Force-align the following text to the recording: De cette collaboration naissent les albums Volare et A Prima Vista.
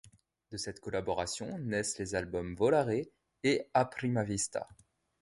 De 0.49 0.57
cette 0.57 0.79
collaboration 0.79 1.59
naissent 1.59 1.99
les 1.99 2.15
albums 2.15 2.55
Volare 2.55 3.05
et 3.43 3.69
A 3.75 3.85
Prima 3.85 4.23
Vista. 4.23 4.67